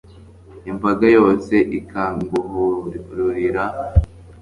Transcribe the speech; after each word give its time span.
imbaga 0.71 1.05
yose 1.17 1.53
ikaguhururira, 1.79 3.65